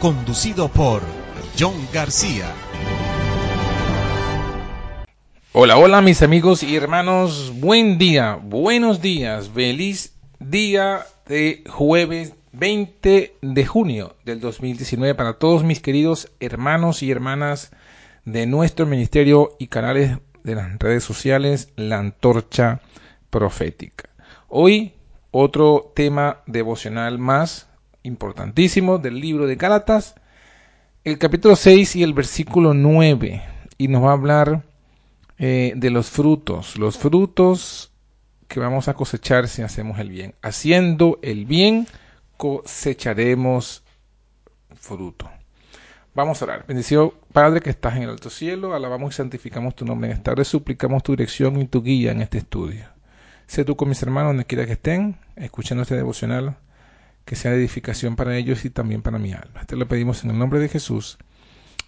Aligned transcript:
conducido 0.00 0.68
por 0.68 1.02
John 1.58 1.74
García. 1.92 2.46
Hola, 5.52 5.76
hola 5.76 6.00
mis 6.02 6.22
amigos 6.22 6.62
y 6.62 6.76
hermanos, 6.76 7.52
buen 7.56 7.98
día, 7.98 8.38
buenos 8.40 9.00
días, 9.02 9.48
feliz 9.48 10.14
día 10.38 11.04
de 11.26 11.64
jueves 11.68 12.34
20 12.52 13.36
de 13.40 13.66
junio 13.66 14.14
del 14.24 14.40
2019 14.40 15.14
para 15.16 15.34
todos 15.34 15.64
mis 15.64 15.80
queridos 15.80 16.30
hermanos 16.38 17.02
y 17.02 17.10
hermanas 17.10 17.72
de 18.24 18.46
nuestro 18.46 18.86
ministerio 18.86 19.56
y 19.58 19.66
canales 19.66 20.18
de 20.44 20.54
las 20.54 20.78
redes 20.78 21.02
sociales, 21.02 21.70
la 21.74 21.98
antorcha 21.98 22.80
profética. 23.30 24.08
Hoy 24.48 24.94
otro 25.32 25.92
tema 25.94 26.42
devocional 26.46 27.18
más 27.18 27.67
importantísimo 28.02 28.98
del 28.98 29.20
libro 29.20 29.46
de 29.46 29.56
Gálatas, 29.56 30.14
el 31.04 31.18
capítulo 31.18 31.56
6 31.56 31.96
y 31.96 32.02
el 32.02 32.12
versículo 32.12 32.74
9, 32.74 33.42
y 33.78 33.88
nos 33.88 34.02
va 34.02 34.10
a 34.10 34.14
hablar 34.14 34.62
eh, 35.38 35.72
de 35.76 35.90
los 35.90 36.10
frutos, 36.10 36.78
los 36.78 36.98
frutos 36.98 37.92
que 38.48 38.60
vamos 38.60 38.88
a 38.88 38.94
cosechar 38.94 39.46
si 39.46 39.62
hacemos 39.62 39.98
el 39.98 40.10
bien. 40.10 40.34
Haciendo 40.42 41.18
el 41.22 41.44
bien 41.44 41.86
cosecharemos 42.36 43.84
fruto. 44.74 45.30
Vamos 46.14 46.40
a 46.40 46.46
orar. 46.46 46.66
Bendición, 46.66 47.12
Padre 47.32 47.60
que 47.60 47.70
estás 47.70 47.96
en 47.96 48.02
el 48.02 48.10
alto 48.10 48.30
cielo, 48.30 48.74
alabamos 48.74 49.14
y 49.14 49.16
santificamos 49.18 49.76
tu 49.76 49.84
nombre 49.84 50.10
en 50.10 50.16
esta 50.16 50.32
tarde, 50.32 50.44
suplicamos 50.44 51.02
tu 51.02 51.12
dirección 51.12 51.60
y 51.60 51.66
tu 51.66 51.82
guía 51.82 52.10
en 52.10 52.22
este 52.22 52.38
estudio. 52.38 52.86
Sé 53.46 53.64
tú 53.64 53.76
con 53.76 53.88
mis 53.88 54.02
hermanos 54.02 54.30
donde 54.30 54.44
quiera 54.44 54.66
que 54.66 54.72
estén, 54.72 55.16
escuchando 55.36 55.82
este 55.82 55.94
devocional 55.94 56.56
que 57.28 57.36
sea 57.36 57.52
edificación 57.52 58.16
para 58.16 58.38
ellos 58.38 58.64
y 58.64 58.70
también 58.70 59.02
para 59.02 59.18
mi 59.18 59.34
alma. 59.34 59.66
Te 59.66 59.76
lo 59.76 59.86
pedimos 59.86 60.24
en 60.24 60.30
el 60.30 60.38
nombre 60.38 60.60
de 60.60 60.70
Jesús. 60.70 61.18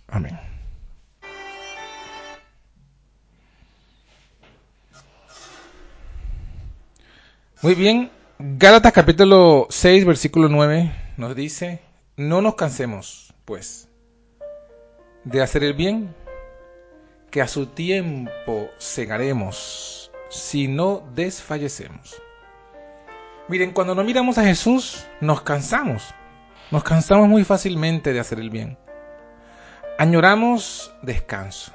Amén. 0.06 0.38
Muy 7.62 7.74
bien, 7.74 8.10
Gálatas 8.38 8.92
capítulo 8.92 9.66
6, 9.70 10.04
versículo 10.04 10.50
9 10.50 10.92
nos 11.16 11.34
dice, 11.34 11.80
no 12.16 12.42
nos 12.42 12.56
cansemos, 12.56 13.32
pues, 13.46 13.88
de 15.24 15.40
hacer 15.40 15.64
el 15.64 15.72
bien, 15.72 16.14
que 17.30 17.40
a 17.40 17.48
su 17.48 17.64
tiempo 17.64 18.68
segaremos, 18.76 20.10
si 20.28 20.68
no 20.68 21.02
desfallecemos. 21.14 22.20
Miren, 23.50 23.72
cuando 23.72 23.96
no 23.96 24.04
miramos 24.04 24.38
a 24.38 24.44
Jesús, 24.44 25.04
nos 25.20 25.42
cansamos. 25.42 26.14
Nos 26.70 26.84
cansamos 26.84 27.28
muy 27.28 27.42
fácilmente 27.42 28.12
de 28.12 28.20
hacer 28.20 28.38
el 28.38 28.48
bien. 28.48 28.78
Añoramos 29.98 30.94
descanso, 31.02 31.72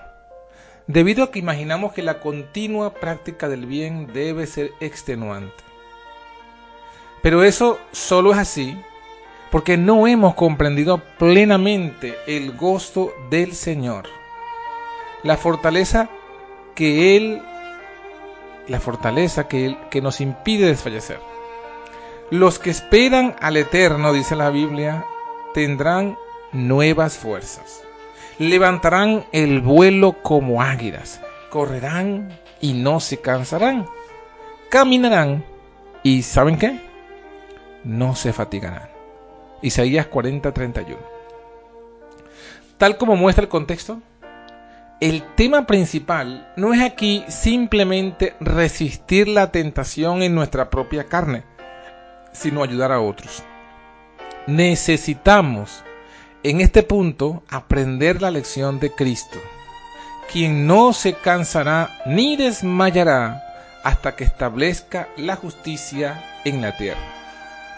debido 0.88 1.26
a 1.26 1.32
que 1.32 1.40
imaginamos 1.40 1.92
que 1.92 2.02
la 2.02 2.22
continua 2.22 2.94
práctica 2.94 3.50
del 3.50 3.66
bien 3.66 4.08
debe 4.14 4.48
ser 4.48 4.72
extenuante. 4.80 5.66
Pero 7.22 7.44
eso 7.44 7.78
solo 7.92 8.32
es 8.32 8.38
así 8.38 8.80
porque 9.52 9.76
no 9.76 10.08
hemos 10.08 10.34
comprendido 10.36 11.04
plenamente 11.20 12.16
el 12.26 12.56
gozo 12.56 13.12
del 13.30 13.54
Señor, 13.54 14.06
la 15.24 15.36
fortaleza 15.36 16.08
que 16.74 17.18
Él, 17.18 17.42
la 18.70 18.80
fortaleza 18.80 19.50
que 19.50 19.66
Él, 19.66 19.78
que 19.92 20.02
nos 20.02 20.22
impide 20.22 20.68
desfallecer. 20.68 21.35
Los 22.32 22.58
que 22.58 22.72
esperan 22.72 23.36
al 23.40 23.56
Eterno, 23.56 24.12
dice 24.12 24.36
la 24.36 24.50
Biblia, 24.50 25.06
tendrán 25.54 26.18
nuevas 26.52 27.20
fuerzas. 27.20 27.84
Levantarán 28.40 29.26
el 29.32 29.62
vuelo 29.62 30.24
como 30.24 30.64
águilas, 30.64 31.22
correrán 31.52 32.36
y 32.60 32.74
no 32.74 33.00
se 33.00 33.22
cansarán. 33.22 33.86
Caminarán 34.70 35.46
y 36.02 36.24
¿saben 36.24 36.58
qué? 36.58 36.82
No 37.84 38.16
se 38.16 38.34
fatigarán. 38.34 38.90
Isaías 39.62 40.08
40:31. 40.08 40.98
Tal 42.80 42.98
como 42.98 43.16
muestra 43.16 43.44
el 43.44 43.50
contexto, 43.50 44.02
el 45.00 45.22
tema 45.36 45.68
principal 45.68 46.52
no 46.56 46.74
es 46.74 46.82
aquí 46.82 47.24
simplemente 47.28 48.34
resistir 48.40 49.28
la 49.28 49.52
tentación 49.52 50.24
en 50.24 50.34
nuestra 50.34 50.72
propia 50.72 51.04
carne 51.04 51.44
sino 52.36 52.64
ayudar 52.64 52.92
a 52.92 53.00
otros. 53.00 53.44
Necesitamos 54.48 55.84
en 56.44 56.62
este 56.62 56.84
punto 56.84 57.44
aprender 57.50 58.22
la 58.22 58.30
lección 58.30 58.80
de 58.80 58.92
Cristo, 58.92 59.40
quien 60.32 60.68
no 60.68 60.94
se 60.94 61.14
cansará 61.14 62.04
ni 62.06 62.36
desmayará 62.36 63.42
hasta 63.84 64.16
que 64.16 64.24
establezca 64.24 65.10
la 65.18 65.36
justicia 65.36 66.24
en 66.44 66.62
la 66.62 66.78
tierra. 66.78 67.02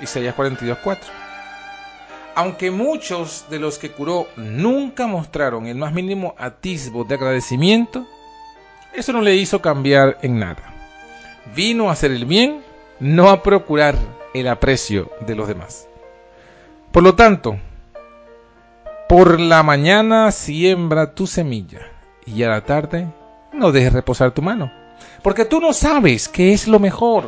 Isaías 0.01 0.35
42:4. 0.35 0.97
Aunque 2.35 2.69
muchos 2.69 3.46
de 3.50 3.59
los 3.59 3.79
que 3.79 3.91
curó 3.91 4.28
nunca 4.35 5.07
mostraron 5.07 5.66
el 5.66 5.75
más 5.75 5.94
mínimo 5.94 6.35
atisbo 6.38 7.03
de 7.03 7.16
agradecimiento, 7.16 8.06
eso 8.94 9.12
no 9.12 9.22
le 9.22 9.35
hizo 9.35 9.62
cambiar 9.62 10.17
en 10.22 10.40
nada. 10.40 10.73
Vino 11.56 11.90
a 11.90 11.94
hacer 11.94 12.12
el 12.12 12.25
bien, 12.25 12.62
no 13.00 13.29
a 13.29 13.41
procurar 13.41 13.96
el 14.40 14.48
aprecio 14.48 15.12
de 15.22 15.36
los 15.36 15.48
demás. 15.48 15.88
Por 16.92 17.03
lo 17.03 17.16
tanto, 17.16 17.58
por 19.09 19.40
la 19.40 19.64
mañana 19.64 20.31
siembra 20.31 21.14
tu 21.14 21.28
semilla 21.28 21.92
y 22.25 22.44
a 22.44 22.50
la 22.50 22.62
tarde 22.62 23.08
no 23.53 23.72
dejes 23.72 23.94
reposar 23.94 24.31
tu 24.31 24.42
mano, 24.42 24.72
porque 25.22 25.46
tú 25.46 25.59
no 25.59 25.74
sabes 25.74 26.28
qué 26.28 26.53
es 26.53 26.68
lo 26.68 26.80
mejor, 26.80 27.26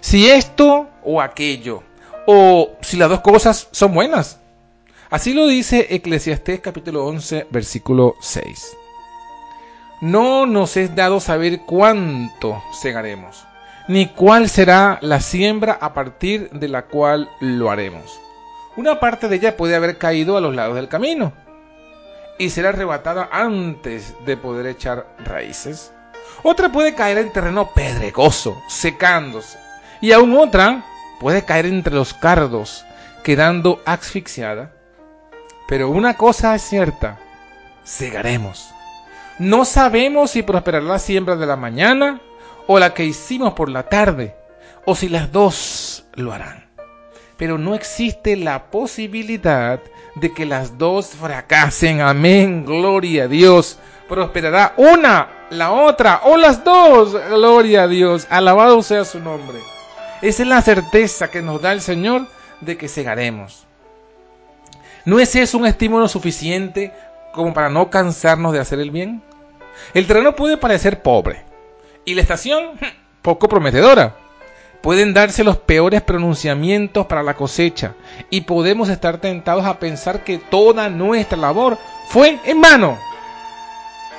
si 0.00 0.30
esto 0.30 0.88
o 1.04 1.20
aquello, 1.20 1.82
o 2.26 2.72
si 2.80 2.96
las 2.96 3.08
dos 3.08 3.20
cosas 3.20 3.68
son 3.70 3.92
buenas. 3.94 4.38
Así 5.10 5.34
lo 5.34 5.46
dice 5.46 5.88
Eclesiastés 5.90 6.60
capítulo 6.60 7.04
11, 7.04 7.48
versículo 7.50 8.14
6. 8.20 8.76
No 10.00 10.46
nos 10.46 10.76
es 10.76 10.96
dado 10.96 11.20
saber 11.20 11.60
cuánto 11.66 12.62
segaremos 12.72 13.44
ni 13.88 14.06
cuál 14.06 14.48
será 14.48 14.98
la 15.00 15.20
siembra 15.20 15.78
a 15.80 15.92
partir 15.94 16.50
de 16.50 16.68
la 16.68 16.86
cual 16.86 17.28
lo 17.40 17.70
haremos. 17.70 18.20
Una 18.76 19.00
parte 19.00 19.28
de 19.28 19.36
ella 19.36 19.56
puede 19.56 19.74
haber 19.74 19.98
caído 19.98 20.36
a 20.36 20.40
los 20.40 20.54
lados 20.54 20.76
del 20.76 20.88
camino 20.88 21.32
y 22.38 22.50
será 22.50 22.70
arrebatada 22.70 23.28
antes 23.30 24.14
de 24.24 24.36
poder 24.36 24.66
echar 24.66 25.06
raíces. 25.24 25.92
Otra 26.42 26.70
puede 26.70 26.94
caer 26.94 27.18
en 27.18 27.32
terreno 27.32 27.70
pedregoso, 27.74 28.60
secándose. 28.68 29.58
Y 30.00 30.12
aún 30.12 30.36
otra 30.36 30.84
puede 31.20 31.44
caer 31.44 31.66
entre 31.66 31.94
los 31.94 32.14
cardos, 32.14 32.84
quedando 33.22 33.80
asfixiada. 33.84 34.72
Pero 35.68 35.90
una 35.90 36.14
cosa 36.14 36.54
es 36.54 36.62
cierta, 36.62 37.18
segaremos. 37.84 38.70
No 39.38 39.64
sabemos 39.64 40.32
si 40.32 40.42
prosperará 40.42 40.84
la 40.84 40.98
siembra 40.98 41.36
de 41.36 41.46
la 41.46 41.56
mañana 41.56 42.20
o 42.66 42.78
la 42.78 42.94
que 42.94 43.04
hicimos 43.04 43.54
por 43.54 43.68
la 43.68 43.84
tarde, 43.84 44.34
o 44.84 44.94
si 44.94 45.08
las 45.08 45.32
dos 45.32 46.04
lo 46.14 46.32
harán. 46.32 46.66
Pero 47.36 47.58
no 47.58 47.74
existe 47.74 48.36
la 48.36 48.70
posibilidad 48.70 49.80
de 50.14 50.32
que 50.32 50.46
las 50.46 50.78
dos 50.78 51.08
fracasen. 51.08 52.00
Amén, 52.00 52.64
gloria 52.64 53.24
a 53.24 53.28
Dios. 53.28 53.78
Prosperará 54.08 54.74
una 54.76 55.46
la 55.50 55.72
otra 55.72 56.20
o 56.24 56.36
las 56.36 56.62
dos. 56.62 57.14
Gloria 57.30 57.84
a 57.84 57.88
Dios, 57.88 58.26
alabado 58.30 58.82
sea 58.82 59.04
su 59.04 59.18
nombre. 59.18 59.58
Esa 60.20 60.42
es 60.42 60.48
la 60.48 60.62
certeza 60.62 61.30
que 61.30 61.42
nos 61.42 61.60
da 61.60 61.72
el 61.72 61.80
Señor 61.80 62.26
de 62.60 62.76
que 62.76 62.88
segaremos. 62.88 63.66
¿No 65.04 65.18
es 65.18 65.34
eso 65.34 65.58
un 65.58 65.66
estímulo 65.66 66.06
suficiente 66.06 66.92
como 67.32 67.52
para 67.52 67.70
no 67.70 67.90
cansarnos 67.90 68.52
de 68.52 68.60
hacer 68.60 68.78
el 68.78 68.92
bien? 68.92 69.20
El 69.94 70.06
terreno 70.06 70.36
puede 70.36 70.56
parecer 70.58 71.02
pobre 71.02 71.51
y 72.04 72.14
la 72.14 72.22
estación 72.22 72.78
poco 73.22 73.48
prometedora. 73.48 74.16
Pueden 74.80 75.14
darse 75.14 75.44
los 75.44 75.58
peores 75.58 76.02
pronunciamientos 76.02 77.06
para 77.06 77.22
la 77.22 77.34
cosecha 77.34 77.94
y 78.30 78.40
podemos 78.40 78.88
estar 78.88 79.18
tentados 79.18 79.64
a 79.64 79.78
pensar 79.78 80.24
que 80.24 80.38
toda 80.38 80.88
nuestra 80.88 81.38
labor 81.38 81.78
fue 82.08 82.40
en 82.44 82.60
vano. 82.60 82.98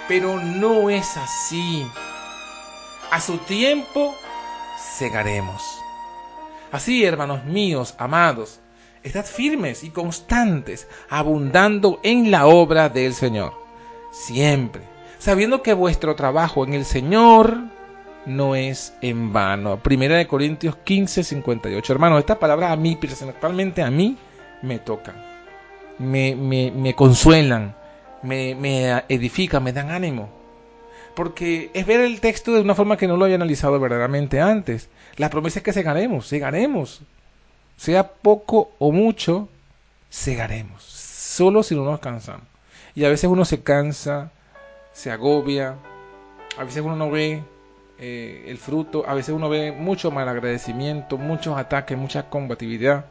Pero 0.08 0.40
no 0.40 0.90
es 0.90 1.18
así. 1.18 1.86
A 3.12 3.20
su 3.20 3.38
tiempo 3.40 4.16
segaremos. 4.98 5.62
Así, 6.72 7.04
hermanos 7.04 7.44
míos, 7.44 7.94
amados, 7.98 8.62
estad 9.04 9.26
firmes 9.26 9.84
y 9.84 9.90
constantes, 9.90 10.88
abundando 11.10 12.00
en 12.04 12.32
la 12.32 12.48
obra 12.48 12.88
del 12.88 13.14
Señor. 13.14 13.54
Siempre, 14.12 14.82
sabiendo 15.20 15.62
que 15.62 15.74
vuestro 15.74 16.16
trabajo 16.16 16.64
en 16.64 16.74
el 16.74 16.86
Señor 16.86 17.73
no 18.26 18.56
es 18.56 18.94
en 19.02 19.34
vano. 19.34 19.78
Primera 19.78 20.18
de 20.18 20.28
Corintios 20.28 20.76
15, 20.78 21.24
58. 21.24 21.94
Hermano, 21.94 22.18
esta 22.18 22.40
palabra 22.40 22.72
a 22.72 22.76
mí, 22.76 22.96
personalmente 22.96 23.82
a 23.82 23.92
mí, 23.92 24.18
me 24.62 24.80
tocan. 24.80 25.16
Me, 26.00 26.36
me, 26.36 26.96
consuelan, 26.96 27.76
me, 28.24 28.56
me 28.56 29.04
edifican, 29.10 29.64
me 29.64 29.74
dan 29.74 29.92
ánimo. 29.92 30.30
Porque 31.16 31.70
es 31.74 31.86
ver 31.86 32.00
el 32.00 32.20
texto 32.20 32.54
de 32.54 32.62
una 32.62 32.76
forma 32.76 32.98
que 32.98 33.08
no 33.08 33.18
lo 33.18 33.26
había 33.26 33.36
analizado 33.36 33.80
verdaderamente 33.80 34.42
antes. 34.42 34.90
La 35.18 35.30
promesa 35.30 35.60
es 35.60 35.64
que 35.64 35.74
segaremos, 35.74 36.28
segaremos. 36.28 37.02
Sea 37.78 38.08
poco 38.08 38.72
o 38.80 38.92
mucho, 38.92 39.50
segaremos. 40.10 40.84
Solo 40.84 41.62
si 41.62 41.76
no 41.76 41.84
nos 41.84 42.00
cansamos. 42.00 42.48
Y 42.96 43.06
a 43.06 43.10
veces 43.10 43.30
uno 43.30 43.46
se 43.46 43.62
cansa, 43.62 44.32
se 44.92 45.12
agobia, 45.12 45.76
a 46.58 46.64
veces 46.64 46.84
uno 46.84 46.96
no 46.96 47.10
ve 47.10 47.44
eh, 48.00 48.46
el 48.48 48.58
fruto, 48.58 49.04
a 49.08 49.14
veces 49.14 49.36
uno 49.36 49.50
ve 49.50 49.72
mucho 49.72 50.12
malagradecimiento, 50.12 51.18
muchos 51.18 51.58
ataques, 51.58 51.98
mucha 51.98 52.24
combatividad, 52.24 53.06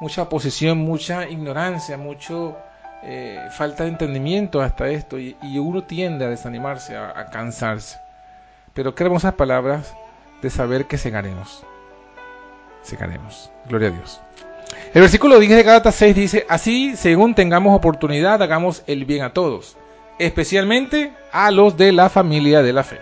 mucha 0.00 0.22
oposición, 0.22 0.78
mucha 0.78 1.28
ignorancia, 1.28 1.96
mucho 1.96 2.56
eh, 3.02 3.48
falta 3.50 3.84
de 3.84 3.90
entendimiento 3.90 4.60
hasta 4.60 4.88
esto 4.88 5.18
y, 5.18 5.36
uno 5.58 5.84
tiende 5.84 6.24
a 6.24 6.28
desanimarse, 6.28 6.96
a, 6.96 7.26
cansarse. 7.26 7.98
Pero 8.74 8.94
qué 8.94 9.04
hermosas 9.04 9.34
palabras 9.34 9.94
de 10.42 10.50
saber 10.50 10.86
que 10.86 10.98
segaremos. 10.98 11.64
Segaremos. 12.82 13.50
Gloria 13.68 13.88
a 13.88 13.92
Dios. 13.92 14.20
El 14.92 15.02
versículo 15.02 15.38
10 15.38 15.56
de 15.56 15.62
Gálatas 15.62 15.94
6 15.94 16.16
dice, 16.16 16.46
así 16.48 16.96
según 16.96 17.34
tengamos 17.34 17.76
oportunidad, 17.76 18.42
hagamos 18.42 18.82
el 18.86 19.04
bien 19.04 19.22
a 19.22 19.32
todos, 19.32 19.76
especialmente 20.18 21.12
a 21.32 21.50
los 21.50 21.76
de 21.76 21.92
la 21.92 22.08
familia 22.08 22.62
de 22.62 22.72
la 22.72 22.82
fe. 22.82 23.00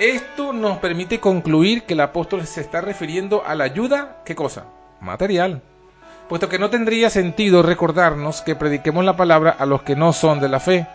Esto 0.00 0.52
nos 0.52 0.78
permite 0.78 1.20
concluir 1.20 1.84
que 1.84 1.94
el 1.94 2.00
apóstol 2.00 2.44
se 2.46 2.60
está 2.60 2.80
refiriendo 2.80 3.44
a 3.46 3.54
la 3.54 3.64
ayuda, 3.64 4.22
¿qué 4.24 4.34
cosa? 4.34 4.64
Material 5.00 5.62
puesto 6.30 6.48
que 6.48 6.60
no 6.60 6.70
tendría 6.70 7.10
sentido 7.10 7.60
recordarnos 7.60 8.40
que 8.40 8.54
prediquemos 8.54 9.04
la 9.04 9.16
palabra 9.16 9.50
a 9.50 9.66
los 9.66 9.82
que 9.82 9.96
no 9.96 10.12
son 10.12 10.38
de 10.38 10.48
la 10.48 10.60
fe. 10.60 10.86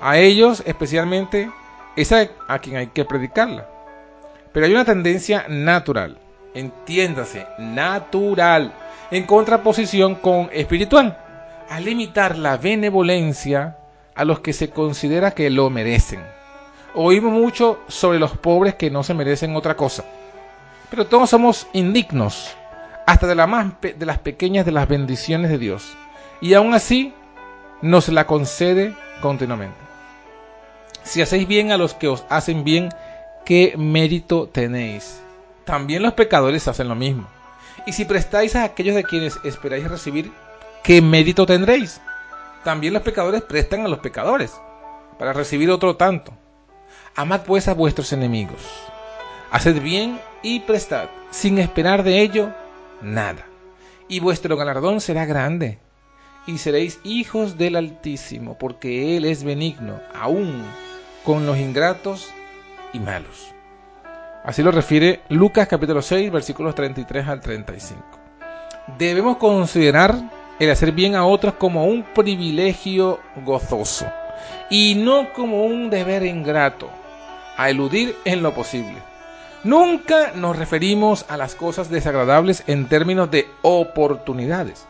A 0.00 0.16
ellos 0.16 0.62
especialmente 0.64 1.50
es 1.94 2.10
a, 2.10 2.26
quien 2.58 2.76
hay 2.76 2.86
que 2.86 3.04
predicarla. 3.04 3.68
Pero 4.50 4.64
hay 4.64 4.72
una 4.72 4.86
tendencia 4.86 5.44
natural, 5.46 6.16
entiéndase, 6.54 7.46
natural, 7.58 8.72
en 9.10 9.24
contraposición 9.24 10.14
con 10.14 10.48
espiritual, 10.54 11.18
a 11.68 11.78
limitar 11.78 12.38
la 12.38 12.56
benevolencia 12.56 13.76
a 14.14 14.24
los 14.24 14.40
que 14.40 14.54
se 14.54 14.70
considera 14.70 15.32
que 15.32 15.50
lo 15.50 15.68
merecen. 15.68 16.20
Oímos 16.94 17.32
mucho 17.32 17.80
sobre 17.88 18.18
los 18.18 18.36
pobres 18.36 18.74
que 18.74 18.90
no 18.90 19.02
se 19.02 19.14
merecen 19.14 19.56
otra 19.56 19.76
cosa, 19.76 20.04
pero 20.90 21.06
todos 21.06 21.30
somos 21.30 21.66
indignos 21.72 22.54
hasta 23.06 23.26
de, 23.26 23.34
la 23.34 23.46
más 23.46 23.72
de 23.80 24.06
las 24.06 24.18
pequeñas 24.18 24.66
de 24.66 24.72
las 24.72 24.88
bendiciones 24.88 25.50
de 25.50 25.58
Dios. 25.58 25.94
Y 26.42 26.54
aún 26.54 26.74
así 26.74 27.14
nos 27.80 28.08
la 28.08 28.26
concede 28.26 28.94
continuamente. 29.22 29.78
Si 31.02 31.22
hacéis 31.22 31.48
bien 31.48 31.72
a 31.72 31.78
los 31.78 31.94
que 31.94 32.08
os 32.08 32.24
hacen 32.28 32.62
bien, 32.62 32.90
¿qué 33.44 33.74
mérito 33.78 34.48
tenéis? 34.48 35.20
También 35.64 36.02
los 36.02 36.12
pecadores 36.12 36.68
hacen 36.68 36.88
lo 36.88 36.94
mismo. 36.94 37.26
Y 37.86 37.92
si 37.92 38.04
prestáis 38.04 38.54
a 38.54 38.64
aquellos 38.64 38.94
de 38.94 39.04
quienes 39.04 39.38
esperáis 39.44 39.88
recibir, 39.88 40.30
¿qué 40.82 41.00
mérito 41.00 41.46
tendréis? 41.46 42.00
También 42.64 42.92
los 42.92 43.02
pecadores 43.02 43.42
prestan 43.42 43.84
a 43.84 43.88
los 43.88 43.98
pecadores, 43.98 44.52
para 45.18 45.32
recibir 45.32 45.70
otro 45.70 45.96
tanto. 45.96 46.32
Amad 47.14 47.42
pues 47.42 47.68
a 47.68 47.74
vuestros 47.74 48.12
enemigos. 48.14 48.62
Haced 49.50 49.82
bien 49.82 50.18
y 50.42 50.60
prestad, 50.60 51.10
sin 51.30 51.58
esperar 51.58 52.04
de 52.04 52.22
ello 52.22 52.54
nada. 53.02 53.46
Y 54.08 54.20
vuestro 54.20 54.56
galardón 54.56 55.00
será 55.00 55.26
grande, 55.26 55.78
y 56.46 56.56
seréis 56.56 57.00
hijos 57.04 57.58
del 57.58 57.76
Altísimo, 57.76 58.56
porque 58.56 59.16
Él 59.16 59.26
es 59.26 59.44
benigno, 59.44 60.00
aún 60.14 60.64
con 61.22 61.44
los 61.44 61.58
ingratos 61.58 62.30
y 62.94 62.98
malos. 62.98 63.52
Así 64.42 64.62
lo 64.62 64.70
refiere 64.70 65.20
Lucas 65.28 65.68
capítulo 65.68 66.00
6, 66.00 66.32
versículos 66.32 66.74
33 66.74 67.28
al 67.28 67.40
35. 67.40 68.02
Debemos 68.98 69.36
considerar 69.36 70.16
el 70.58 70.70
hacer 70.70 70.92
bien 70.92 71.14
a 71.14 71.26
otros 71.26 71.54
como 71.54 71.84
un 71.84 72.02
privilegio 72.02 73.20
gozoso 73.44 74.06
y 74.70 74.94
no 74.96 75.32
como 75.34 75.64
un 75.66 75.90
deber 75.90 76.24
ingrato, 76.24 76.90
a 77.56 77.70
eludir 77.70 78.16
en 78.24 78.42
lo 78.42 78.54
posible. 78.54 78.96
Nunca 79.64 80.32
nos 80.34 80.56
referimos 80.56 81.24
a 81.28 81.36
las 81.36 81.54
cosas 81.54 81.88
desagradables 81.88 82.64
en 82.66 82.88
términos 82.88 83.30
de 83.30 83.48
oportunidades. 83.62 84.86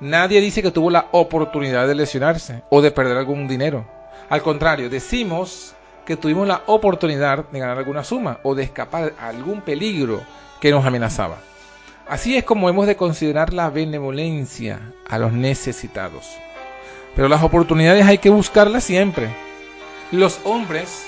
Nadie 0.00 0.40
dice 0.40 0.62
que 0.62 0.70
tuvo 0.70 0.90
la 0.90 1.06
oportunidad 1.10 1.88
de 1.88 1.94
lesionarse 1.94 2.62
o 2.70 2.80
de 2.80 2.90
perder 2.90 3.16
algún 3.16 3.48
dinero. 3.48 3.84
Al 4.28 4.42
contrario, 4.42 4.88
decimos 4.88 5.74
que 6.04 6.16
tuvimos 6.16 6.46
la 6.46 6.62
oportunidad 6.66 7.48
de 7.48 7.58
ganar 7.58 7.78
alguna 7.78 8.04
suma 8.04 8.38
o 8.42 8.54
de 8.54 8.62
escapar 8.62 9.14
a 9.18 9.28
algún 9.28 9.62
peligro 9.62 10.22
que 10.60 10.70
nos 10.70 10.84
amenazaba. 10.84 11.38
Así 12.06 12.36
es 12.36 12.44
como 12.44 12.68
hemos 12.68 12.86
de 12.86 12.96
considerar 12.96 13.52
la 13.52 13.70
benevolencia 13.70 14.92
a 15.08 15.18
los 15.18 15.32
necesitados. 15.32 16.28
Pero 17.16 17.28
las 17.28 17.42
oportunidades 17.42 18.04
hay 18.04 18.18
que 18.18 18.30
buscarlas 18.30 18.84
siempre. 18.84 19.28
Los 20.12 20.40
hombres 20.44 21.06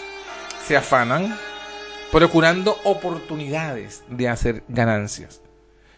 se 0.66 0.76
afanan 0.76 1.38
procurando 2.10 2.76
oportunidades 2.82 4.02
de 4.08 4.28
hacer 4.28 4.64
ganancias. 4.66 5.40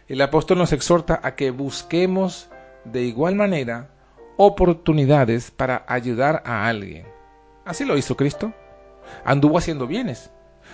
El 0.09 0.21
apóstol 0.21 0.59
nos 0.59 0.75
exhorta 0.75 1.19
a 1.23 1.37
que 1.37 1.51
busquemos 1.51 2.51
de 2.85 3.05
igual 3.05 3.35
manera 3.35 3.89
oportunidades 4.37 5.51
para 5.51 5.87
ayudar 5.89 6.43
a 6.45 6.69
alguien. 6.69 7.07
Así 7.65 7.87
lo 7.87 7.97
hizo 7.97 8.15
Cristo. 8.15 8.53
Anduvo 9.25 9.57
haciendo 9.57 9.87
bienes. 9.87 10.31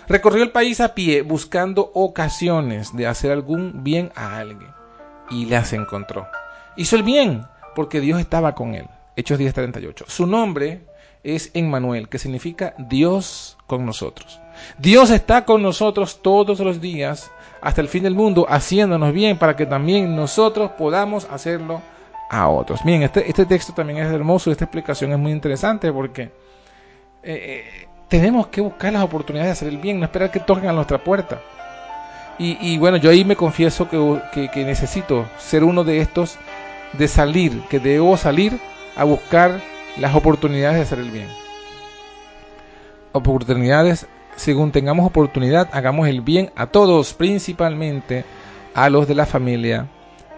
Recorrió 0.08 0.42
el 0.42 0.50
país 0.50 0.80
a 0.80 0.96
pie 0.96 1.22
buscando 1.22 1.92
ocasiones 1.94 2.96
de 2.96 3.06
hacer 3.06 3.30
algún 3.30 3.84
bien 3.84 4.10
a 4.16 4.38
alguien. 4.38 4.70
Y 5.30 5.46
las 5.46 5.72
encontró. 5.72 6.26
Hizo 6.76 6.96
el 6.96 7.04
bien 7.04 7.46
porque 7.76 8.00
Dios 8.00 8.18
estaba 8.18 8.56
con 8.56 8.74
él. 8.74 8.88
Hechos 9.14 9.38
10:38. 9.38 10.06
Su 10.08 10.26
nombre 10.26 10.84
es 11.25 11.50
Emmanuel, 11.54 12.09
que 12.09 12.19
significa 12.19 12.75
Dios 12.78 13.57
con 13.66 13.85
nosotros. 13.85 14.40
Dios 14.78 15.11
está 15.11 15.45
con 15.45 15.62
nosotros 15.62 16.21
todos 16.23 16.61
los 16.61 16.81
días 16.81 17.33
hasta 17.61 17.81
el 17.81 17.88
fin 17.88 18.02
del 18.02 18.14
mundo, 18.14 18.47
haciéndonos 18.49 19.12
bien 19.12 19.38
para 19.38 19.57
que 19.57 19.66
también 19.66 20.14
nosotros 20.14 20.73
podamos 20.73 21.26
hacerlo 21.31 21.81
a 22.31 22.49
otros. 22.49 22.85
Bien, 22.85 23.02
este, 23.02 23.28
este 23.28 23.47
texto 23.47 23.73
también 23.73 23.99
es 24.00 24.12
hermoso, 24.12 24.52
esta 24.52 24.64
explicación 24.64 25.12
es 25.12 25.19
muy 25.19 25.33
interesante 25.33 25.90
porque 25.90 26.23
eh, 26.23 26.31
eh, 27.23 27.88
tenemos 28.09 28.49
que 28.49 28.61
buscar 28.61 28.93
las 28.93 29.02
oportunidades 29.02 29.49
de 29.49 29.52
hacer 29.52 29.69
el 29.69 29.78
bien, 29.78 29.99
no 29.99 30.04
esperar 30.04 30.31
que 30.31 30.40
toquen 30.40 30.69
a 30.69 30.73
nuestra 30.73 31.02
puerta. 31.02 31.40
Y, 32.37 32.78
bueno, 32.78 32.97
yo 32.97 33.11
ahí 33.11 33.25
me 33.25 33.37
confieso 33.37 33.88
que, 33.88 34.50
que 34.52 34.64
necesito 34.64 35.25
ser 35.38 35.62
uno 35.62 35.85
de 35.85 36.00
estos, 36.00 36.37
de 36.95 37.07
salir, 37.07 37.62
que 37.71 37.78
debo 37.78 38.16
salir 38.16 38.59
a 38.97 39.04
buscar 39.04 39.61
las 39.98 40.14
oportunidades 40.14 40.76
de 40.76 40.82
hacer 40.82 40.98
el 40.98 41.10
bien. 41.10 41.28
Oportunidades 43.12 44.06
según 44.36 44.72
tengamos 44.72 45.06
oportunidad, 45.06 45.68
hagamos 45.72 46.08
el 46.08 46.20
bien 46.20 46.50
a 46.56 46.66
todos, 46.66 47.14
principalmente 47.14 48.24
a 48.74 48.90
los 48.90 49.06
de 49.06 49.14
la 49.14 49.26
familia 49.26 49.86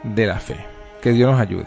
de 0.02 0.26
la 0.26 0.38
fe. 0.38 0.56
Que 1.00 1.12
Dios 1.12 1.30
nos 1.30 1.40
ayude. 1.40 1.66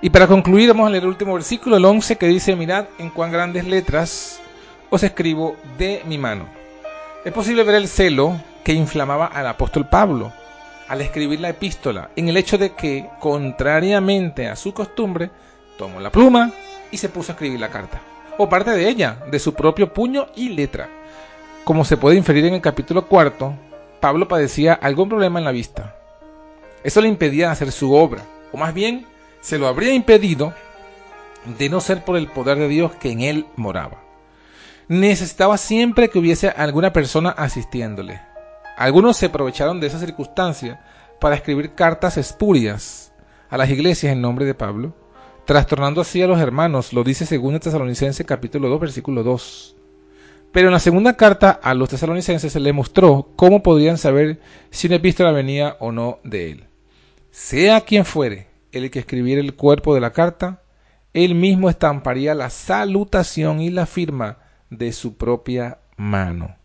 Y 0.00 0.10
para 0.10 0.26
concluir, 0.26 0.68
vamos 0.68 0.86
a 0.86 0.90
leer 0.90 1.02
el 1.02 1.10
último 1.10 1.34
versículo, 1.34 1.76
el 1.76 1.84
11, 1.84 2.16
que 2.16 2.26
dice, 2.26 2.56
mirad 2.56 2.86
en 2.98 3.10
cuán 3.10 3.32
grandes 3.32 3.66
letras 3.66 4.40
os 4.88 5.02
escribo 5.02 5.56
de 5.76 6.02
mi 6.06 6.18
mano. 6.18 6.46
Es 7.24 7.32
posible 7.32 7.64
ver 7.64 7.74
el 7.74 7.88
celo 7.88 8.40
que 8.64 8.72
inflamaba 8.72 9.26
al 9.26 9.46
apóstol 9.46 9.88
Pablo 9.88 10.32
al 10.88 11.00
escribir 11.02 11.38
la 11.38 11.50
epístola, 11.50 12.10
en 12.16 12.28
el 12.28 12.36
hecho 12.36 12.58
de 12.58 12.72
que, 12.72 13.08
contrariamente 13.20 14.48
a 14.48 14.56
su 14.56 14.74
costumbre, 14.74 15.30
tomó 15.78 16.00
la 16.00 16.10
pluma 16.10 16.52
y 16.90 16.96
se 16.96 17.08
puso 17.08 17.32
a 17.32 17.34
escribir 17.34 17.60
la 17.60 17.70
carta, 17.70 18.00
o 18.38 18.48
parte 18.48 18.70
de 18.70 18.88
ella, 18.88 19.18
de 19.30 19.38
su 19.38 19.54
propio 19.54 19.92
puño 19.92 20.28
y 20.34 20.50
letra. 20.50 20.88
Como 21.64 21.84
se 21.84 21.96
puede 21.96 22.16
inferir 22.16 22.46
en 22.46 22.54
el 22.54 22.60
capítulo 22.60 23.06
cuarto, 23.06 23.54
Pablo 24.00 24.26
padecía 24.28 24.74
algún 24.74 25.08
problema 25.08 25.38
en 25.38 25.44
la 25.44 25.52
vista. 25.52 25.96
Eso 26.82 27.00
le 27.00 27.08
impedía 27.08 27.50
hacer 27.50 27.70
su 27.72 27.92
obra, 27.94 28.22
o 28.52 28.56
más 28.56 28.72
bien 28.72 29.06
se 29.40 29.58
lo 29.58 29.66
habría 29.66 29.92
impedido 29.92 30.54
de 31.58 31.68
no 31.68 31.80
ser 31.80 32.04
por 32.04 32.16
el 32.16 32.28
poder 32.28 32.58
de 32.58 32.68
Dios 32.68 32.92
que 32.96 33.12
en 33.12 33.20
él 33.20 33.46
moraba. 33.56 33.98
Necesitaba 34.88 35.56
siempre 35.56 36.08
que 36.08 36.18
hubiese 36.18 36.48
alguna 36.48 36.92
persona 36.92 37.30
asistiéndole. 37.30 38.20
Algunos 38.76 39.16
se 39.16 39.26
aprovecharon 39.26 39.80
de 39.80 39.86
esa 39.86 39.98
circunstancia 39.98 40.80
para 41.20 41.36
escribir 41.36 41.74
cartas 41.74 42.16
espurias 42.16 43.12
a 43.50 43.58
las 43.58 43.68
iglesias 43.68 44.12
en 44.12 44.22
nombre 44.22 44.46
de 44.46 44.54
Pablo, 44.54 44.94
trastornando 45.44 46.00
así 46.00 46.22
a 46.22 46.26
los 46.26 46.40
hermanos, 46.40 46.92
lo 46.92 47.04
dice 47.04 47.38
2 47.38 47.60
Tesalonicenses 47.60 48.26
capítulo 48.26 48.68
2 48.68 48.80
versículo 48.80 49.22
2. 49.22 49.76
Pero 50.52 50.68
en 50.68 50.72
la 50.72 50.80
segunda 50.80 51.16
carta 51.16 51.60
a 51.62 51.74
los 51.74 51.88
tesalonicenses 51.88 52.52
se 52.52 52.60
le 52.60 52.72
mostró 52.72 53.28
cómo 53.36 53.62
podrían 53.62 53.98
saber 53.98 54.40
si 54.70 54.88
una 54.88 54.96
epístola 54.96 55.30
venía 55.30 55.76
o 55.78 55.92
no 55.92 56.18
de 56.24 56.50
él. 56.50 56.64
Sea 57.30 57.82
quien 57.82 58.04
fuere 58.04 58.48
el 58.72 58.90
que 58.90 58.98
escribiera 59.00 59.40
el 59.40 59.54
cuerpo 59.54 59.94
de 59.94 60.00
la 60.00 60.12
carta, 60.12 60.62
él 61.14 61.34
mismo 61.34 61.70
estamparía 61.70 62.34
la 62.34 62.50
salutación 62.50 63.60
y 63.60 63.70
la 63.70 63.86
firma 63.86 64.38
de 64.70 64.92
su 64.92 65.16
propia 65.16 65.78
mano. 65.96 66.56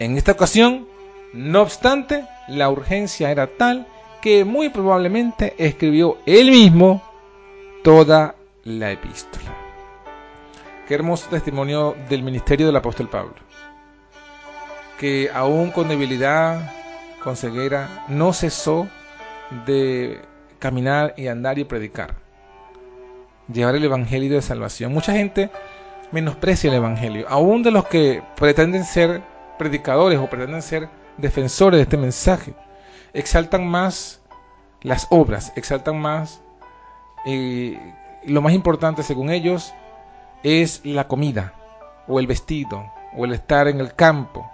En 0.00 0.16
esta 0.16 0.32
ocasión, 0.32 0.88
no 1.32 1.62
obstante, 1.62 2.24
la 2.48 2.68
urgencia 2.68 3.30
era 3.30 3.46
tal 3.46 3.86
que 4.22 4.44
muy 4.44 4.70
probablemente 4.70 5.54
escribió 5.58 6.18
él 6.26 6.50
mismo 6.50 7.02
toda 7.84 8.34
la 8.64 8.92
epístola. 8.92 9.54
Qué 10.88 10.94
hermoso 10.94 11.28
testimonio 11.28 11.94
del 12.08 12.22
ministerio 12.22 12.66
del 12.66 12.76
apóstol 12.76 13.10
Pablo, 13.10 13.34
que 14.98 15.30
aún 15.34 15.70
con 15.70 15.88
debilidad, 15.88 16.72
con 17.22 17.36
ceguera, 17.36 18.06
no 18.08 18.32
cesó 18.32 18.88
de 19.66 20.18
caminar 20.58 21.12
y 21.18 21.26
andar 21.26 21.58
y 21.58 21.64
predicar, 21.64 22.14
llevar 23.52 23.74
el 23.74 23.84
evangelio 23.84 24.34
de 24.34 24.40
salvación. 24.40 24.90
Mucha 24.90 25.12
gente 25.12 25.50
menosprecia 26.10 26.70
el 26.70 26.76
evangelio, 26.76 27.26
aún 27.28 27.62
de 27.62 27.70
los 27.70 27.86
que 27.86 28.22
pretenden 28.34 28.84
ser 28.84 29.20
predicadores 29.58 30.18
o 30.18 30.30
pretenden 30.30 30.62
ser 30.62 30.88
defensores 31.18 31.76
de 31.76 31.82
este 31.82 31.98
mensaje. 31.98 32.54
Exaltan 33.12 33.66
más 33.66 34.22
las 34.80 35.06
obras, 35.10 35.52
exaltan 35.54 36.00
más 36.00 36.40
eh, 37.26 37.78
lo 38.24 38.42
más 38.42 38.52
importante 38.52 39.02
según 39.02 39.30
ellos 39.30 39.74
es 40.42 40.80
la 40.84 41.08
comida 41.08 41.52
o 42.06 42.20
el 42.20 42.26
vestido 42.26 42.92
o 43.16 43.24
el 43.24 43.32
estar 43.32 43.68
en 43.68 43.80
el 43.80 43.94
campo, 43.94 44.50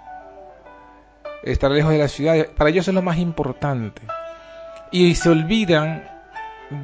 estar 1.43 1.71
lejos 1.71 1.91
de 1.91 1.97
la 1.97 2.07
ciudad. 2.07 2.47
Para 2.57 2.69
ellos 2.69 2.87
es 2.87 2.93
lo 2.93 3.01
más 3.01 3.17
importante. 3.17 4.01
Y 4.91 5.15
se 5.15 5.29
olvidan 5.29 6.03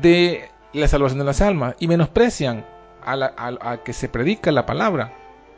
de 0.01 0.49
la 0.73 0.87
salvación 0.87 1.19
de 1.19 1.25
las 1.25 1.41
almas 1.41 1.75
y 1.79 1.87
menosprecian 1.87 2.65
a, 3.03 3.31
a 3.61 3.77
que 3.83 3.93
se 3.93 4.09
predica 4.09 4.51
la 4.51 4.65
palabra, 4.65 5.13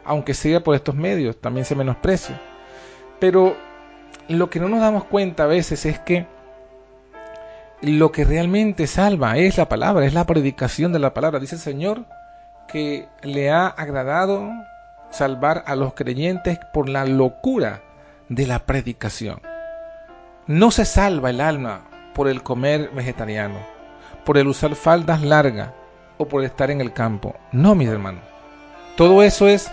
aunque 0.05 0.33
sea 0.33 0.63
por 0.63 0.75
estos 0.75 0.95
medios, 0.95 1.39
también 1.39 1.65
se 1.65 1.75
menosprecia. 1.75 2.39
Pero 3.19 3.55
lo 4.27 4.50
que 4.50 4.59
no 4.59 4.69
nos 4.69 4.79
damos 4.79 5.05
cuenta 5.05 5.43
a 5.43 5.48
veces 5.48 5.86
es 5.86 6.00
que 6.00 6.27
lo 7.81 8.12
que 8.12 8.25
realmente 8.25 8.88
salva 8.88 9.38
es 9.38 9.57
la 9.57 9.69
palabra, 9.69 10.05
es 10.05 10.13
la 10.13 10.25
predicación 10.25 10.91
de 10.91 11.00
la 11.00 11.13
palabra. 11.13 11.39
Dice 11.39 11.55
el 11.55 11.62
Señor 11.62 12.05
que 12.67 13.07
le 13.24 13.50
ha 13.50 13.67
agradado 13.67 14.51
salvar 15.09 15.63
a 15.65 15.75
los 15.75 15.93
creyentes 15.93 16.59
por 16.74 16.89
la 16.89 17.05
locura 17.05 17.81
de 18.27 18.45
la 18.48 18.59
predicación. 18.59 19.41
No 20.45 20.71
se 20.71 20.86
salva 20.86 21.29
el 21.29 21.41
alma 21.41 21.81
por 22.13 22.27
el 22.27 22.43
comer 22.43 22.89
vegetariano, 22.93 23.59
por 24.25 24.38
el 24.38 24.48
usar 24.48 24.75
faldas 24.75 25.21
largas 25.21 25.69
o 26.17 26.27
por 26.27 26.43
estar 26.43 26.69
en 26.69 26.81
el 26.81 26.93
campo. 26.93 27.36
No, 27.51 27.75
mis 27.75 27.88
hermanos. 27.88 28.21
Todo 28.98 29.24
eso 29.24 29.48
es 29.48 29.71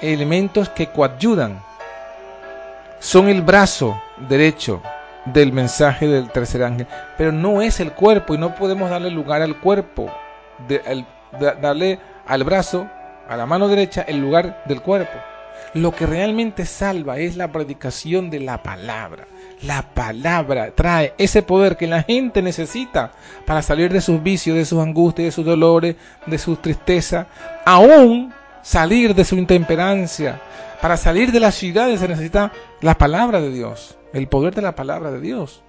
elementos 0.00 0.68
que 0.68 0.86
coadyudan 0.86 1.60
son 3.00 3.28
el 3.28 3.42
brazo 3.42 4.00
derecho 4.28 4.80
del 5.26 5.52
mensaje 5.52 6.06
del 6.06 6.30
tercer 6.30 6.62
ángel, 6.62 6.86
pero 7.16 7.32
no 7.32 7.62
es 7.62 7.80
el 7.80 7.92
cuerpo 7.92 8.34
y 8.34 8.38
no 8.38 8.54
podemos 8.54 8.90
darle 8.90 9.10
lugar 9.10 9.42
al 9.42 9.58
cuerpo, 9.60 10.12
darle 11.60 11.98
al 12.26 12.44
brazo, 12.44 12.88
a 13.28 13.36
la 13.36 13.46
mano 13.46 13.68
derecha, 13.68 14.02
el 14.02 14.18
lugar 14.18 14.62
del 14.66 14.82
cuerpo. 14.82 15.18
Lo 15.72 15.92
que 15.92 16.06
realmente 16.06 16.66
salva 16.66 17.18
es 17.18 17.36
la 17.36 17.50
predicación 17.50 18.30
de 18.30 18.40
la 18.40 18.62
palabra. 18.62 19.26
La 19.62 19.82
palabra 19.82 20.70
trae 20.72 21.14
ese 21.18 21.42
poder 21.42 21.76
que 21.76 21.86
la 21.86 22.02
gente 22.02 22.42
necesita 22.42 23.12
para 23.46 23.62
salir 23.62 23.92
de 23.92 24.00
sus 24.00 24.22
vicios, 24.22 24.56
de 24.56 24.66
sus 24.66 24.80
angustias, 24.80 25.26
de 25.26 25.32
sus 25.32 25.44
dolores, 25.44 25.96
de 26.26 26.38
sus 26.38 26.60
tristezas, 26.60 27.26
aún 27.64 28.32
salir 28.64 29.14
de 29.14 29.24
su 29.24 29.36
intemperancia, 29.36 30.40
para 30.80 30.96
salir 30.96 31.30
de 31.30 31.38
las 31.38 31.54
ciudades 31.54 32.00
se 32.00 32.08
necesita 32.08 32.50
la 32.80 32.96
palabra 32.98 33.40
de 33.40 33.50
Dios, 33.50 33.96
el 34.12 34.26
poder 34.26 34.54
de 34.54 34.62
la 34.62 34.74
palabra 34.74 35.12
de 35.12 35.20
Dios. 35.20 35.62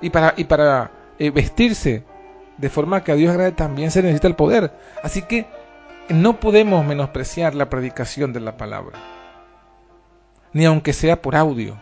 Y 0.00 0.10
para, 0.10 0.34
y 0.36 0.44
para 0.44 0.90
eh, 1.18 1.30
vestirse 1.30 2.04
de 2.56 2.70
forma 2.70 3.04
que 3.04 3.12
a 3.12 3.14
Dios 3.14 3.30
agrade 3.30 3.52
también 3.52 3.90
se 3.90 4.02
necesita 4.02 4.26
el 4.26 4.34
poder. 4.34 4.72
Así 5.02 5.22
que 5.22 5.46
no 6.08 6.40
podemos 6.40 6.84
menospreciar 6.84 7.54
la 7.54 7.68
predicación 7.68 8.32
de 8.32 8.40
la 8.40 8.56
palabra. 8.56 8.98
Ni 10.52 10.64
aunque 10.64 10.92
sea 10.92 11.20
por 11.20 11.36
audio. 11.36 11.76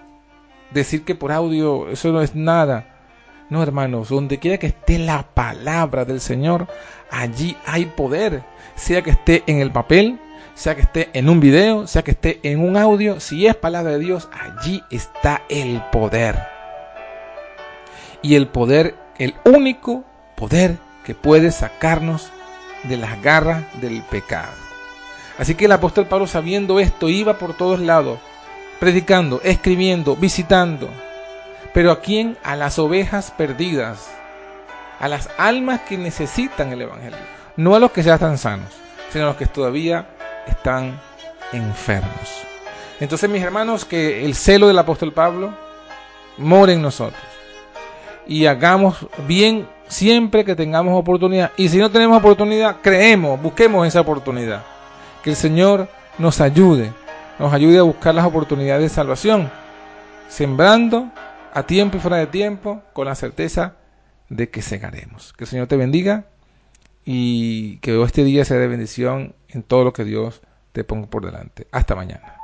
Decir 0.72 1.04
que 1.04 1.14
por 1.14 1.30
audio 1.30 1.88
eso 1.88 2.10
no 2.10 2.20
es 2.20 2.34
nada. 2.34 2.93
No, 3.50 3.62
hermanos, 3.62 4.08
donde 4.08 4.38
quiera 4.38 4.58
que 4.58 4.68
esté 4.68 4.98
la 4.98 5.22
palabra 5.34 6.04
del 6.04 6.20
Señor, 6.20 6.66
allí 7.10 7.56
hay 7.66 7.86
poder. 7.86 8.42
Sea 8.74 9.02
que 9.02 9.10
esté 9.10 9.42
en 9.46 9.60
el 9.60 9.70
papel, 9.70 10.18
sea 10.54 10.74
que 10.74 10.82
esté 10.82 11.10
en 11.12 11.28
un 11.28 11.40
video, 11.40 11.86
sea 11.86 12.02
que 12.02 12.12
esté 12.12 12.40
en 12.42 12.60
un 12.60 12.76
audio, 12.76 13.20
si 13.20 13.46
es 13.46 13.54
palabra 13.54 13.92
de 13.92 13.98
Dios, 13.98 14.28
allí 14.32 14.82
está 14.90 15.42
el 15.48 15.82
poder. 15.92 16.38
Y 18.22 18.36
el 18.36 18.48
poder, 18.48 18.94
el 19.18 19.34
único 19.44 20.04
poder 20.36 20.78
que 21.04 21.14
puede 21.14 21.52
sacarnos 21.52 22.30
de 22.84 22.96
las 22.96 23.20
garras 23.22 23.64
del 23.80 24.02
pecado. 24.02 24.52
Así 25.38 25.54
que 25.54 25.66
el 25.66 25.72
apóstol 25.72 26.06
Pablo 26.06 26.26
sabiendo 26.26 26.80
esto 26.80 27.08
iba 27.08 27.38
por 27.38 27.54
todos 27.54 27.80
lados, 27.80 28.18
predicando, 28.78 29.40
escribiendo, 29.42 30.16
visitando. 30.16 30.88
Pero 31.74 31.90
a 31.90 32.00
quién? 32.00 32.38
A 32.44 32.54
las 32.54 32.78
ovejas 32.78 33.32
perdidas, 33.36 34.08
a 35.00 35.08
las 35.08 35.28
almas 35.36 35.80
que 35.80 35.98
necesitan 35.98 36.72
el 36.72 36.82
Evangelio. 36.82 37.18
No 37.56 37.74
a 37.74 37.80
los 37.80 37.90
que 37.90 38.02
ya 38.02 38.14
están 38.14 38.38
sanos, 38.38 38.70
sino 39.10 39.24
a 39.24 39.28
los 39.28 39.36
que 39.36 39.46
todavía 39.46 40.06
están 40.46 41.00
enfermos. 41.52 42.42
Entonces, 43.00 43.28
mis 43.28 43.42
hermanos, 43.42 43.84
que 43.84 44.24
el 44.24 44.36
celo 44.36 44.68
del 44.68 44.78
apóstol 44.78 45.12
Pablo 45.12 45.52
more 46.38 46.72
en 46.72 46.80
nosotros. 46.80 47.20
Y 48.26 48.46
hagamos 48.46 49.06
bien 49.26 49.68
siempre 49.88 50.44
que 50.44 50.54
tengamos 50.54 50.98
oportunidad. 50.98 51.50
Y 51.56 51.68
si 51.68 51.78
no 51.78 51.90
tenemos 51.90 52.16
oportunidad, 52.18 52.76
creemos, 52.82 53.42
busquemos 53.42 53.86
esa 53.86 54.00
oportunidad. 54.00 54.62
Que 55.24 55.30
el 55.30 55.36
Señor 55.36 55.88
nos 56.18 56.40
ayude, 56.40 56.92
nos 57.40 57.52
ayude 57.52 57.78
a 57.78 57.82
buscar 57.82 58.14
las 58.14 58.24
oportunidades 58.24 58.82
de 58.82 58.88
salvación, 58.94 59.50
sembrando 60.28 61.08
a 61.54 61.66
tiempo 61.66 61.96
y 61.96 62.00
fuera 62.00 62.16
de 62.16 62.26
tiempo, 62.26 62.82
con 62.92 63.06
la 63.06 63.14
certeza 63.14 63.76
de 64.28 64.50
que 64.50 64.60
segaremos. 64.60 65.32
Que 65.32 65.44
el 65.44 65.48
Señor 65.48 65.68
te 65.68 65.76
bendiga 65.76 66.26
y 67.04 67.78
que 67.78 68.02
este 68.02 68.24
día 68.24 68.44
sea 68.44 68.58
de 68.58 68.66
bendición 68.66 69.34
en 69.48 69.62
todo 69.62 69.84
lo 69.84 69.92
que 69.92 70.04
Dios 70.04 70.42
te 70.72 70.82
ponga 70.82 71.06
por 71.06 71.24
delante. 71.24 71.68
Hasta 71.70 71.94
mañana. 71.94 72.43